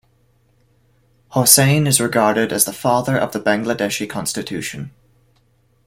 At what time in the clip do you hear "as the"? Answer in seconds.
2.51-2.73